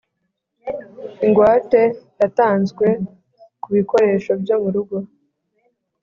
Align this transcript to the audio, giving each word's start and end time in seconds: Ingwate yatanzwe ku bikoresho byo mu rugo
Ingwate 1.25 1.81
yatanzwe 2.21 2.85
ku 3.61 3.67
bikoresho 3.75 4.31
byo 4.41 4.55
mu 4.61 4.69
rugo 4.75 4.97